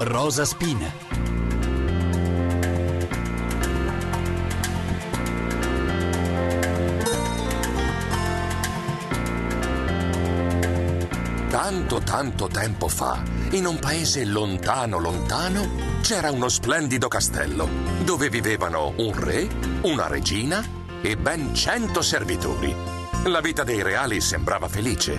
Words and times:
Rosa 0.00 0.44
Spina. 0.44 0.92
Tanto, 11.48 11.98
tanto 11.98 12.46
tempo 12.46 12.86
fa, 12.86 13.22
in 13.50 13.66
un 13.66 13.80
paese 13.80 14.24
lontano, 14.24 15.00
lontano, 15.00 15.68
c'era 16.00 16.30
uno 16.30 16.48
splendido 16.48 17.08
castello 17.08 17.68
dove 18.04 18.28
vivevano 18.28 18.92
un 18.98 19.12
re, 19.18 19.48
una 19.82 20.06
regina 20.06 20.64
e 21.02 21.16
ben 21.16 21.52
cento 21.56 22.02
servitori. 22.02 22.72
La 23.24 23.40
vita 23.40 23.64
dei 23.64 23.82
reali 23.82 24.20
sembrava 24.20 24.68
felice, 24.68 25.18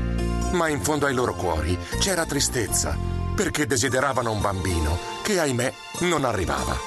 ma 0.54 0.70
in 0.70 0.82
fondo 0.82 1.06
ai 1.06 1.14
loro 1.14 1.34
cuori 1.36 1.78
c'era 2.00 2.26
tristezza 2.26 3.19
perché 3.40 3.66
desideravano 3.66 4.34
un 4.34 4.42
bambino 4.42 5.00
che, 5.22 5.40
ahimè, 5.40 5.74
non 6.00 6.26
arrivava. 6.26 6.78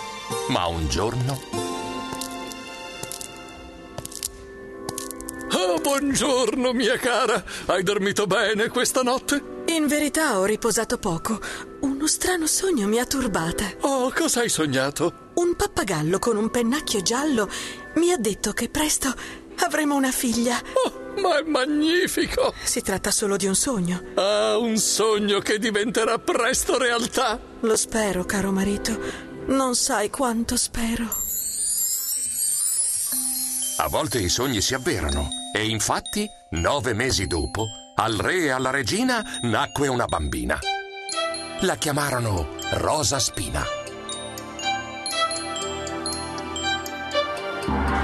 Ma 0.48 0.66
un 0.66 0.86
giorno 0.86 1.40
Oh, 5.54 5.80
buongiorno, 5.80 6.74
mia 6.74 6.98
cara. 6.98 7.42
Hai 7.64 7.82
dormito 7.82 8.26
bene 8.26 8.68
questa 8.68 9.00
notte? 9.00 9.62
In 9.68 9.86
verità 9.86 10.38
ho 10.38 10.44
riposato 10.44 10.98
poco. 10.98 11.40
Uno 11.80 12.06
strano 12.06 12.46
sogno 12.46 12.86
mi 12.86 12.98
ha 12.98 13.06
turbata. 13.06 13.64
Oh, 13.80 14.12
cosa 14.14 14.40
hai 14.40 14.50
sognato? 14.50 15.30
Un 15.34 15.56
pappagallo 15.56 16.18
con 16.18 16.36
un 16.36 16.50
pennacchio 16.50 17.00
giallo 17.00 17.48
mi 17.94 18.12
ha 18.12 18.18
detto 18.18 18.52
che 18.52 18.68
presto 18.68 19.10
avremo 19.60 19.94
una 19.94 20.12
figlia. 20.12 20.60
Oh, 20.84 21.01
ma 21.20 21.38
è 21.38 21.42
magnifico! 21.42 22.54
Si 22.62 22.80
tratta 22.80 23.10
solo 23.10 23.36
di 23.36 23.46
un 23.46 23.54
sogno. 23.54 24.02
Ah, 24.14 24.56
un 24.58 24.76
sogno 24.76 25.40
che 25.40 25.58
diventerà 25.58 26.18
presto 26.18 26.78
realtà. 26.78 27.38
Lo 27.60 27.76
spero, 27.76 28.24
caro 28.24 28.50
marito. 28.50 28.98
Non 29.46 29.74
sai 29.74 30.10
quanto 30.10 30.56
spero. 30.56 31.04
A 33.78 33.88
volte 33.88 34.18
i 34.18 34.28
sogni 34.28 34.60
si 34.60 34.74
avverano 34.74 35.28
e 35.52 35.68
infatti, 35.68 36.28
nove 36.50 36.94
mesi 36.94 37.26
dopo, 37.26 37.66
al 37.96 38.14
re 38.16 38.44
e 38.44 38.50
alla 38.50 38.70
regina 38.70 39.24
nacque 39.42 39.88
una 39.88 40.06
bambina. 40.06 40.58
La 41.60 41.76
chiamarono 41.76 42.56
Rosa 42.72 43.18
Spina. 43.18 43.81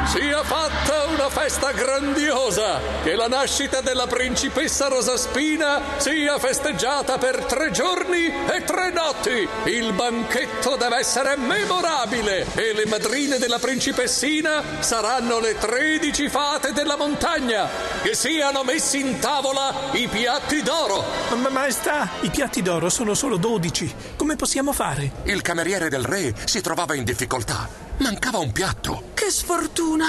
Sia 0.09 0.43
fatta 0.43 1.05
una 1.05 1.29
festa 1.29 1.71
grandiosa, 1.71 2.81
che 3.03 3.15
la 3.15 3.29
nascita 3.29 3.83
della 3.83 4.07
principessa 4.07 4.89
Rosaspina 4.89 5.83
sia 5.99 6.39
festeggiata 6.39 7.19
per 7.19 7.45
tre 7.45 7.71
giorni 7.71 8.27
e 8.27 8.65
tre 8.65 8.91
notti. 8.91 9.47
Il 9.65 9.93
banchetto 9.93 10.77
deve 10.77 10.97
essere 10.97 11.37
memorabile 11.37 12.47
e 12.55 12.73
le 12.73 12.87
madrine 12.87 13.37
della 13.37 13.59
principessina 13.59 14.63
saranno 14.81 15.41
le 15.41 15.59
tredici 15.59 16.31
fate 16.31 16.73
della 16.73 16.97
montagna. 16.97 17.69
Che 18.01 18.15
siano 18.15 18.65
messi 18.65 19.01
in 19.01 19.19
tavola 19.19 19.91
i 19.93 20.09
piatti 20.09 20.63
d'oro. 20.63 21.05
Ma 21.37 21.51
maestà, 21.51 22.09
i 22.23 22.31
piatti 22.31 22.63
d'oro 22.63 22.89
sono 22.89 23.13
solo 23.13 23.37
dodici. 23.37 23.95
Come 24.17 24.37
possiamo 24.37 24.73
fare? 24.73 25.13
Il 25.25 25.43
cameriere 25.43 25.91
del 25.91 26.05
re 26.05 26.35
si 26.47 26.63
trovava 26.63 26.95
in 26.95 27.05
difficoltà. 27.05 27.69
Mancava 27.99 28.39
un 28.39 28.53
piatto. 28.53 29.08
Che 29.29 29.35
sfortuna! 29.35 30.07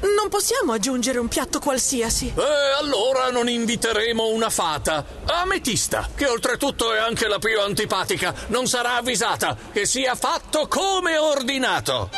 Non 0.00 0.30
possiamo 0.30 0.72
aggiungere 0.72 1.18
un 1.18 1.28
piatto 1.28 1.58
qualsiasi. 1.58 2.32
E 2.34 2.78
allora 2.78 3.30
non 3.30 3.46
inviteremo 3.46 4.28
una 4.28 4.48
fata. 4.48 5.04
Ametista, 5.26 6.08
che 6.14 6.26
oltretutto 6.26 6.94
è 6.94 6.98
anche 6.98 7.28
la 7.28 7.38
più 7.38 7.60
antipatica, 7.60 8.34
non 8.46 8.66
sarà 8.66 8.96
avvisata. 8.96 9.58
Che 9.70 9.84
sia 9.84 10.14
fatto 10.14 10.68
come 10.68 11.18
ordinato. 11.18 12.08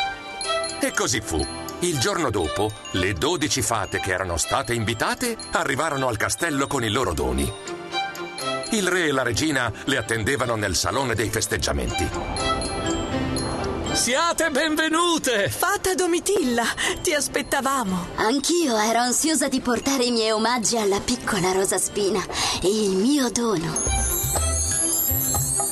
E 0.79 0.93
così 0.93 1.19
fu. 1.19 1.45
Il 1.79 1.99
giorno 1.99 2.29
dopo, 2.29 2.71
le 2.91 3.11
dodici 3.11 3.61
fate 3.61 3.99
che 3.99 4.13
erano 4.13 4.37
state 4.37 4.73
invitate 4.73 5.35
arrivarono 5.51 6.07
al 6.07 6.15
castello 6.15 6.67
con 6.67 6.85
i 6.85 6.89
loro 6.89 7.13
doni. 7.13 7.51
Il 8.71 8.87
re 8.87 9.07
e 9.07 9.11
la 9.11 9.23
regina 9.23 9.69
le 9.83 9.97
attendevano 9.97 10.55
nel 10.55 10.77
salone 10.77 11.15
dei 11.15 11.29
festeggiamenti. 11.29 12.64
Siate 13.95 14.49
benvenute! 14.51 15.49
Fata 15.49 15.95
Domitilla, 15.95 16.65
ti 17.01 17.13
aspettavamo. 17.13 18.07
Anch'io 18.15 18.75
ero 18.75 18.99
ansiosa 18.99 19.47
di 19.47 19.61
portare 19.61 20.03
i 20.03 20.11
miei 20.11 20.31
omaggi 20.31 20.77
alla 20.77 20.99
piccola 20.99 21.53
Rosa 21.53 21.77
Spina 21.77 22.21
e 22.61 22.67
il 22.67 22.91
mio 22.91 23.31
dono. 23.31 23.73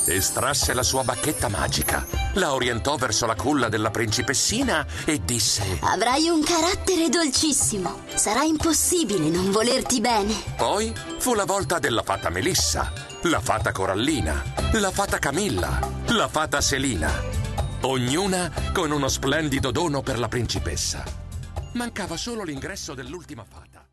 Estrasse 0.07 0.73
la 0.73 0.83
sua 0.83 1.03
bacchetta 1.03 1.49
magica, 1.49 2.07
la 2.35 2.53
orientò 2.53 2.95
verso 2.95 3.25
la 3.25 3.35
culla 3.35 3.67
della 3.67 3.91
principessina 3.91 4.85
e 5.03 5.19
disse: 5.25 5.79
Avrai 5.81 6.29
un 6.29 6.41
carattere 6.43 7.09
dolcissimo. 7.09 8.03
Sarà 8.15 8.43
impossibile 8.43 9.27
non 9.27 9.51
volerti 9.51 9.99
bene. 9.99 10.33
Poi 10.55 10.93
fu 11.17 11.33
la 11.33 11.45
volta 11.45 11.77
della 11.77 12.03
fata 12.03 12.29
Melissa, 12.29 12.89
la 13.23 13.41
fata 13.41 13.73
Corallina, 13.73 14.41
la 14.71 14.91
fata 14.91 15.19
Camilla, 15.19 15.77
la 16.07 16.29
fata 16.29 16.61
Selina 16.61 17.42
ognuna 17.85 18.51
con 18.73 18.91
uno 18.91 19.07
splendido 19.07 19.71
dono 19.71 20.01
per 20.01 20.19
la 20.19 20.27
principessa. 20.27 21.03
Mancava 21.73 22.17
solo 22.17 22.43
l'ingresso 22.43 22.93
dell'ultima 22.93 23.43
fata. 23.43 23.81